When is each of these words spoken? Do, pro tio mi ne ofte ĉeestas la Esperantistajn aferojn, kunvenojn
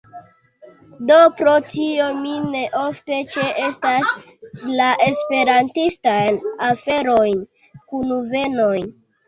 Do, 1.09 1.17
pro 1.41 1.51
tio 1.73 2.07
mi 2.21 2.31
ne 2.55 2.63
ofte 2.85 3.19
ĉeestas 3.35 4.15
la 4.81 4.89
Esperantistajn 5.11 6.43
aferojn, 6.73 7.49
kunvenojn 7.95 8.93